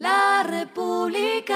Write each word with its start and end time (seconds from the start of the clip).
La 0.00 0.42
República. 0.48 1.54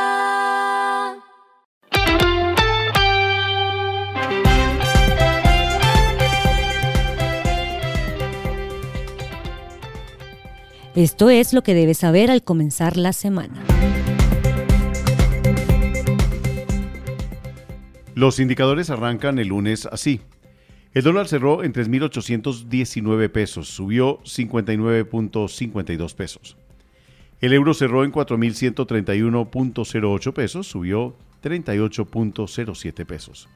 Esto 10.95 11.31
es 11.31 11.55
lo 11.55 11.63
que 11.63 11.73
debes 11.73 11.97
saber 11.97 12.31
al 12.31 12.45
comenzar 12.45 12.99
la 12.99 13.15
semana. 13.15 13.65
Los 18.15 18.39
indicadores 18.41 18.91
arrancan 18.91 19.39
el 19.39 19.49
lunes 19.49 19.87
así. 19.87 20.21
El 20.93 21.03
dólar 21.03 21.29
cerró 21.29 21.65
en 21.65 21.73
3.819 21.73 23.31
pesos, 23.33 23.69
subió 23.69 24.19
59.52 24.19 26.15
pesos. 26.15 26.59
El 27.41 27.53
euro 27.53 27.75
cerró 27.75 28.05
en 28.05 28.13
4.131.08 28.13 30.33
pesos, 30.33 30.67
subió 30.67 31.15
38.07 31.43 33.05
pesos. 33.05 33.49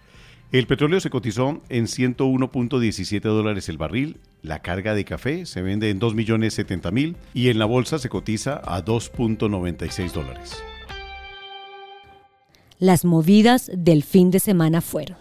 El 0.51 0.67
petróleo 0.67 0.99
se 1.01 1.11
cotizó 1.11 1.61
en 1.69 1.85
101.17 1.85 3.21
dólares 3.21 3.69
el 3.69 3.77
barril, 3.77 4.19
la 4.43 4.63
carga 4.63 4.95
de 4.95 5.05
café 5.05 5.45
se 5.45 5.61
vende 5.61 5.91
en 5.91 6.01
2.070.000 6.01 7.17
y 7.35 7.49
en 7.49 7.59
la 7.59 7.67
bolsa 7.67 7.99
se 7.99 8.09
cotiza 8.09 8.63
a 8.65 8.83
2.96 8.83 10.13
dólares. 10.13 10.63
Las 12.79 13.05
movidas 13.05 13.71
del 13.75 14.05
fin 14.05 14.31
de 14.31 14.41
semana 14.41 14.81
fueron. 14.81 15.19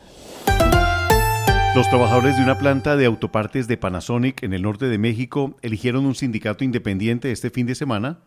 Los 1.75 1.89
trabajadores 1.89 2.37
de 2.37 2.43
una 2.43 2.57
planta 2.57 2.95
de 2.95 3.05
autopartes 3.05 3.67
de 3.67 3.77
Panasonic 3.77 4.43
en 4.43 4.53
el 4.53 4.61
norte 4.61 4.85
de 4.85 4.97
México 4.97 5.57
eligieron 5.61 6.05
un 6.05 6.15
sindicato 6.15 6.63
independiente 6.63 7.31
este 7.31 7.49
fin 7.49 7.67
de 7.67 7.75
semana, 7.75 8.19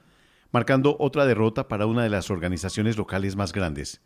marcando 0.53 0.97
otra 0.99 1.27
derrota 1.27 1.69
para 1.69 1.87
una 1.87 2.03
de 2.03 2.11
las 2.11 2.31
organizaciones 2.31 2.97
locales 2.97 3.37
más 3.37 3.53
grandes, 3.53 4.01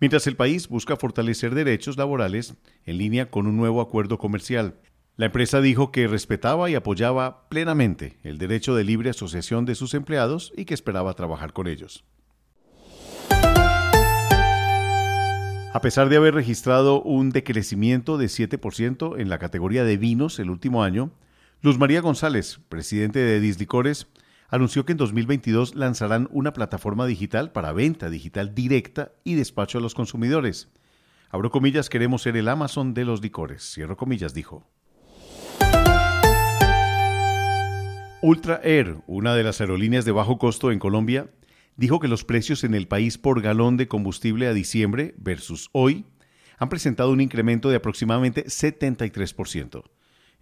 mientras 0.00 0.26
el 0.26 0.36
país 0.36 0.68
busca 0.68 0.96
fortalecer 0.96 1.54
derechos 1.54 1.96
laborales 1.96 2.54
en 2.84 2.98
línea 2.98 3.30
con 3.30 3.46
un 3.46 3.56
nuevo 3.56 3.80
acuerdo 3.80 4.18
comercial. 4.18 4.74
La 5.16 5.26
empresa 5.26 5.60
dijo 5.60 5.92
que 5.92 6.08
respetaba 6.08 6.70
y 6.70 6.74
apoyaba 6.74 7.48
plenamente 7.48 8.18
el 8.22 8.38
derecho 8.38 8.74
de 8.74 8.84
libre 8.84 9.10
asociación 9.10 9.66
de 9.66 9.74
sus 9.74 9.94
empleados 9.94 10.52
y 10.56 10.64
que 10.64 10.74
esperaba 10.74 11.14
trabajar 11.14 11.52
con 11.52 11.66
ellos. 11.66 12.04
A 15.72 15.80
pesar 15.82 16.08
de 16.08 16.16
haber 16.16 16.34
registrado 16.34 17.00
un 17.00 17.30
decrecimiento 17.30 18.18
de 18.18 18.26
7% 18.26 19.20
en 19.20 19.28
la 19.28 19.38
categoría 19.38 19.84
de 19.84 19.96
vinos 19.96 20.40
el 20.40 20.50
último 20.50 20.82
año, 20.82 21.12
Luz 21.62 21.78
María 21.78 22.00
González, 22.00 22.58
presidente 22.68 23.20
de 23.20 23.38
Dislicores, 23.38 24.08
anunció 24.50 24.84
que 24.84 24.92
en 24.92 24.98
2022 24.98 25.74
lanzarán 25.74 26.28
una 26.32 26.52
plataforma 26.52 27.06
digital 27.06 27.52
para 27.52 27.72
venta 27.72 28.10
digital 28.10 28.54
directa 28.54 29.12
y 29.24 29.34
despacho 29.34 29.78
a 29.78 29.80
los 29.80 29.94
consumidores. 29.94 30.68
Abro 31.30 31.50
comillas, 31.50 31.88
queremos 31.88 32.22
ser 32.22 32.36
el 32.36 32.48
Amazon 32.48 32.92
de 32.92 33.04
los 33.04 33.22
licores. 33.22 33.62
Cierro 33.72 33.96
comillas, 33.96 34.34
dijo. 34.34 34.66
Ultra 38.22 38.60
Air, 38.64 38.98
una 39.06 39.34
de 39.34 39.44
las 39.44 39.60
aerolíneas 39.60 40.04
de 40.04 40.12
bajo 40.12 40.38
costo 40.38 40.72
en 40.72 40.78
Colombia, 40.78 41.30
dijo 41.76 42.00
que 42.00 42.08
los 42.08 42.24
precios 42.24 42.64
en 42.64 42.74
el 42.74 42.88
país 42.88 43.16
por 43.16 43.40
galón 43.40 43.76
de 43.76 43.88
combustible 43.88 44.46
a 44.48 44.52
diciembre 44.52 45.14
versus 45.16 45.70
hoy 45.72 46.04
han 46.58 46.68
presentado 46.68 47.12
un 47.12 47.22
incremento 47.22 47.70
de 47.70 47.76
aproximadamente 47.76 48.44
73%. 48.44 49.84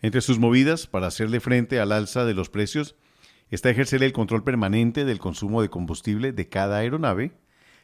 Entre 0.01 0.20
sus 0.20 0.39
movidas 0.39 0.86
para 0.86 1.06
hacerle 1.06 1.39
frente 1.39 1.79
al 1.79 1.92
alza 1.92 2.25
de 2.25 2.34
los 2.34 2.48
precios 2.48 2.97
está 3.50 3.70
ejercer 3.70 4.02
el 4.02 4.12
control 4.12 4.44
permanente 4.44 5.04
del 5.04 5.18
consumo 5.18 5.62
de 5.62 5.70
combustible 5.70 6.32
de 6.32 6.48
cada 6.48 6.78
aeronave, 6.78 7.32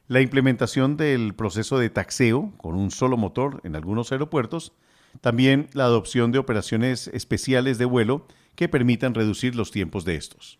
la 0.06 0.20
implementación 0.20 0.96
del 0.96 1.34
proceso 1.34 1.78
de 1.78 1.90
taxeo 1.90 2.52
con 2.58 2.74
un 2.74 2.90
solo 2.90 3.16
motor 3.16 3.60
en 3.64 3.74
algunos 3.74 4.12
aeropuertos, 4.12 4.72
también 5.20 5.68
la 5.72 5.84
adopción 5.84 6.32
de 6.32 6.39
operaciones 6.39 7.08
especiales 7.08 7.78
de 7.78 7.84
vuelo 7.84 8.27
que 8.55 8.68
permitan 8.68 9.14
reducir 9.14 9.55
los 9.55 9.70
tiempos 9.70 10.05
de 10.05 10.16
estos. 10.16 10.58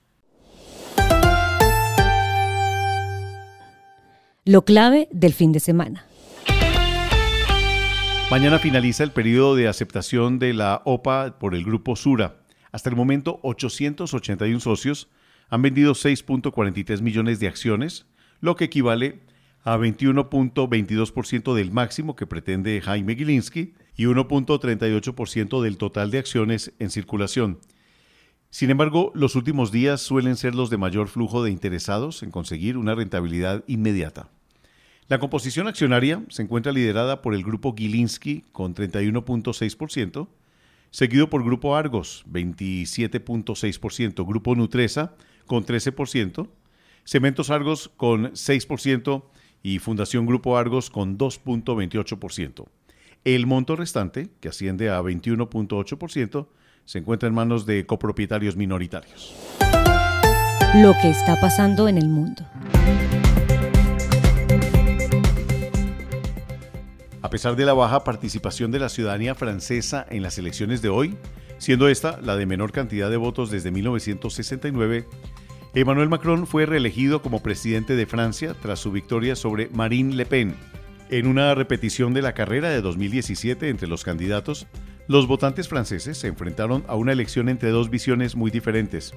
Lo 4.47 4.65
clave 4.65 5.09
del 5.11 5.33
fin 5.33 5.53
de 5.53 5.61
semana. 5.61 6.07
Mañana 8.31 8.59
finaliza 8.59 9.05
el 9.05 9.11
periodo 9.11 9.55
de 9.55 9.69
aceptación 9.69 10.39
de 10.39 10.55
la 10.55 10.83
OPA 10.85 11.39
por 11.39 11.55
el 11.55 11.65
grupo 11.65 11.95
Sura. 11.95 12.44
Hasta 12.75 12.91
el 12.91 12.97
momento, 12.97 13.39
881 13.45 14.59
socios 14.59 15.09
han 15.49 15.63
vendido 15.63 15.93
6.43 15.93 17.03
millones 17.03 17.39
de 17.39 17.47
acciones, 17.47 18.05
lo 18.41 18.57
que 18.57 18.65
equivale 18.65 19.21
a 19.63 19.77
21.22% 19.77 21.55
del 21.55 21.71
máximo 21.71 22.17
que 22.17 22.27
pretende 22.27 22.81
Jaime 22.81 23.15
Gilinski 23.15 23.75
y 23.97 24.07
1.38% 24.07 25.63
del 25.63 25.79
total 25.79 26.11
de 26.11 26.19
acciones 26.19 26.73
en 26.81 26.91
circulación. 26.91 27.61
Sin 28.51 28.71
embargo, 28.71 29.13
los 29.15 29.37
últimos 29.37 29.71
días 29.71 30.01
suelen 30.01 30.35
ser 30.35 30.57
los 30.57 30.69
de 30.69 30.77
mayor 30.77 31.07
flujo 31.07 31.45
de 31.45 31.53
interesados 31.53 32.25
en 32.25 32.33
conseguir 32.33 32.77
una 32.77 32.97
rentabilidad 32.97 33.63
inmediata. 33.69 34.31
La 35.07 35.21
composición 35.21 35.69
accionaria 35.69 36.25
se 36.29 36.43
encuentra 36.43 36.73
liderada 36.73 37.23
por 37.23 37.37
el 37.37 37.45
grupo 37.45 37.73
Gilinski 37.77 38.43
con 38.51 38.75
31.6%, 38.75 40.27
seguido 40.95 41.29
por 41.29 41.43
Grupo 41.43 41.75
Argos 41.75 42.25
27.6%, 42.31 44.25
Grupo 44.25 44.55
Nutresa 44.55 45.17
con 45.45 45.67
13%, 45.67 46.47
Cementos 47.03 47.51
Argos 47.51 47.91
con 47.97 48.31
6% 48.31 49.25
y 49.65 49.81
Fundación 49.81 50.25
Grupo 50.25 50.57
Argos 50.57 50.91
con 50.91 51.19
2.28%. 51.19 52.67
El 53.25 53.47
monto 53.49 53.75
restante, 53.75 54.29
que 54.39 54.51
asciende 54.51 54.89
a 54.89 55.03
21.8%, 55.03 56.47
se 56.85 56.99
encuentra 57.01 57.29
en 57.29 57.35
manos 57.35 57.67
de 57.67 57.87
copropietarios 57.87 58.55
minoritarios. 58.55 59.35
Lo 60.77 60.95
que 61.03 61.11
está 61.11 61.41
pasando 61.41 61.89
en 61.89 61.99
el 61.99 62.09
mundo. 62.09 62.45
Pesar 67.35 67.57
de 67.57 67.65
la 67.65 67.75
baja 67.75 68.05
participación 68.05 68.71
de 68.71 68.79
la 68.79 68.89
ciudadanía 68.89 69.35
francesa 69.35 70.07
en 70.09 70.23
las 70.23 70.39
elecciones 70.39 70.83
de 70.83 70.89
hoy, 70.89 71.17
siendo 71.59 71.89
esta 71.89 72.21
la 72.21 72.37
de 72.37 72.47
menor 72.47 72.71
cantidad 72.71 73.11
de 73.11 73.17
votos 73.17 73.51
desde 73.51 73.73
1969, 73.73 75.05
Emmanuel 75.75 76.09
Macron 76.09 76.47
fue 76.47 76.65
reelegido 76.65 77.23
como 77.23 77.43
presidente 77.43 77.97
de 77.97 78.07
Francia 78.07 78.55
tras 78.63 78.79
su 78.79 78.93
victoria 78.93 79.35
sobre 79.35 79.69
Marine 79.71 80.15
Le 80.15 80.27
Pen. 80.27 80.55
En 81.11 81.27
una 81.27 81.57
repetición 81.57 82.15
de 82.15 82.23
la 82.23 82.35
carrera 82.35 82.71
de 82.71 82.81
2017 82.81 83.69
entre 83.69 83.89
los 83.89 84.05
candidatos, 84.05 84.69
los 85.09 85.27
votantes 85.27 85.67
franceses 85.67 86.17
se 86.17 86.29
enfrentaron 86.29 86.85
a 86.87 86.95
una 86.95 87.11
elección 87.11 87.49
entre 87.49 87.71
dos 87.71 87.91
visiones 87.91 88.37
muy 88.37 88.53
diferentes. 88.53 89.13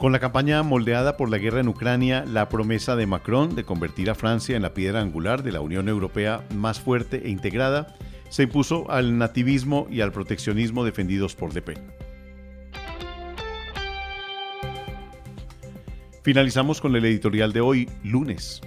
Con 0.00 0.12
la 0.12 0.18
campaña 0.18 0.62
moldeada 0.62 1.18
por 1.18 1.28
la 1.28 1.36
guerra 1.36 1.60
en 1.60 1.68
Ucrania, 1.68 2.24
la 2.26 2.48
promesa 2.48 2.96
de 2.96 3.06
Macron 3.06 3.54
de 3.54 3.64
convertir 3.64 4.08
a 4.08 4.14
Francia 4.14 4.56
en 4.56 4.62
la 4.62 4.72
piedra 4.72 5.02
angular 5.02 5.42
de 5.42 5.52
la 5.52 5.60
Unión 5.60 5.90
Europea 5.90 6.42
más 6.54 6.80
fuerte 6.80 7.26
e 7.26 7.28
integrada 7.28 7.98
se 8.30 8.44
impuso 8.44 8.90
al 8.90 9.18
nativismo 9.18 9.86
y 9.90 10.00
al 10.00 10.10
proteccionismo 10.10 10.84
defendidos 10.84 11.34
por 11.36 11.52
Le 11.52 11.60
Pen. 11.60 11.92
Finalizamos 16.22 16.80
con 16.80 16.96
el 16.96 17.04
editorial 17.04 17.52
de 17.52 17.60
hoy, 17.60 17.90
lunes. 18.02 18.62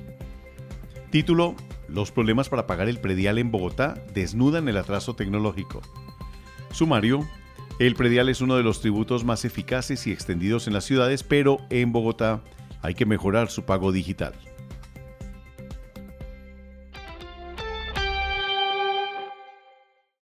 Título, 1.09 1.55
Los 1.87 2.11
problemas 2.11 2.47
para 2.47 2.67
pagar 2.67 2.89
el 2.89 2.99
predial 2.99 3.39
en 3.39 3.49
Bogotá 3.49 3.95
desnudan 4.13 4.69
el 4.69 4.77
atraso 4.77 5.15
tecnológico. 5.15 5.81
Sumario, 6.71 7.27
el 7.79 7.95
predial 7.95 8.29
es 8.29 8.41
uno 8.41 8.55
de 8.55 8.63
los 8.63 8.81
tributos 8.81 9.23
más 9.23 9.45
eficaces 9.45 10.05
y 10.07 10.11
extendidos 10.11 10.67
en 10.67 10.73
las 10.73 10.85
ciudades, 10.85 11.23
pero 11.23 11.57
en 11.69 11.91
Bogotá 11.91 12.41
hay 12.81 12.93
que 12.93 13.05
mejorar 13.05 13.49
su 13.49 13.63
pago 13.63 13.91
digital. 13.91 14.33